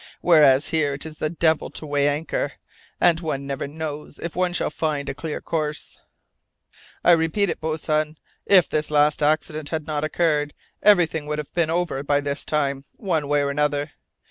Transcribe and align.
Whereas 0.21 0.69
here 0.69 0.95
it 0.95 1.05
is 1.05 1.19
the 1.19 1.29
devil 1.29 1.69
to 1.69 1.85
weigh 1.85 2.07
anchor, 2.07 2.53
and 2.99 3.19
one 3.19 3.45
never 3.45 3.67
knows 3.67 4.17
if 4.17 4.35
one 4.35 4.51
shall 4.51 4.71
find 4.71 5.07
a 5.07 5.13
clear 5.13 5.41
course." 5.41 5.99
"I 7.03 7.11
repeat 7.11 7.51
it, 7.51 7.61
boatswain. 7.61 8.17
If 8.47 8.67
this 8.67 8.89
last 8.89 9.21
accident 9.21 9.69
had 9.69 9.85
not 9.85 10.03
occurred, 10.03 10.55
everything 10.81 11.27
would 11.27 11.37
have 11.37 11.53
been 11.53 11.69
over 11.69 12.01
by 12.01 12.19
this 12.19 12.45
time, 12.45 12.85
one 12.97 13.27
way 13.27 13.43
or 13.43 13.51
another. 13.51 13.91